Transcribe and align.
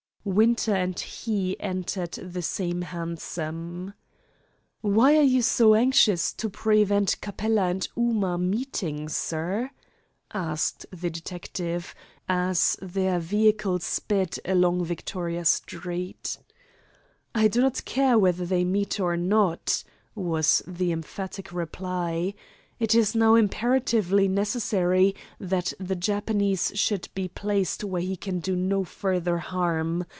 Winter 0.23 0.75
and 0.75 0.99
he 0.99 1.59
entered 1.59 2.11
the 2.11 2.43
same 2.43 2.83
hansom. 2.83 3.95
"Why 4.81 5.17
are 5.17 5.23
you 5.23 5.41
so 5.41 5.73
anxious 5.73 6.31
to 6.33 6.47
prevent 6.47 7.19
Capella 7.21 7.63
and 7.69 7.87
Ooma 7.97 8.37
meeting, 8.39 9.09
sir?" 9.09 9.71
asked 10.31 10.85
the 10.91 11.09
detective, 11.09 11.95
as 12.29 12.77
their 12.83 13.17
vehicle 13.17 13.79
sped 13.79 14.37
along 14.45 14.85
Victoria 14.85 15.43
Street. 15.43 16.37
"I 17.33 17.47
do 17.47 17.59
not 17.61 17.83
care 17.85 18.19
whether 18.19 18.45
they 18.45 18.63
meet 18.63 18.99
or 18.99 19.17
not," 19.17 19.83
was 20.13 20.61
the 20.67 20.91
emphatic 20.91 21.51
reply. 21.51 22.35
"It 22.79 22.93
is 22.95 23.15
now 23.15 23.33
imperatively 23.35 24.27
necessary 24.27 25.13
that 25.39 25.73
the 25.79 25.95
Japanese 25.95 26.71
should 26.75 27.09
be 27.15 27.27
placed 27.27 27.83
where 27.83 28.01
he 28.01 28.15
can 28.15 28.39
do 28.39 28.55
no 28.55 28.83
further 28.83 29.37
harm. 29.37 30.05